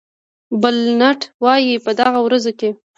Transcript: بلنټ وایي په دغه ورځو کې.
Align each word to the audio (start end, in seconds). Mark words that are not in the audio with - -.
بلنټ 0.61 1.19
وایي 1.43 1.73
په 1.85 1.91
دغه 1.99 2.19
ورځو 2.23 2.51
کې. 2.59 2.69